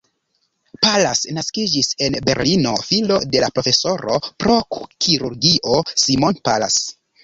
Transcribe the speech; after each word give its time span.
Pallas 0.85 1.21
naskiĝis 1.39 1.91
en 2.07 2.17
Berlino, 2.31 2.73
filo 2.89 3.21
de 3.37 3.45
la 3.47 3.53
profesoro 3.61 4.19
pro 4.27 4.61
kirurgio 4.83 5.81
Simon 6.09 6.47
Pallas. 6.49 6.87